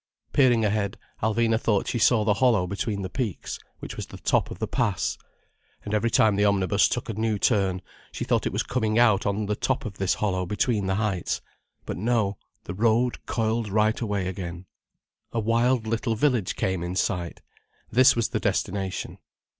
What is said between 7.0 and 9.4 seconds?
a new turn, she thought it was coming out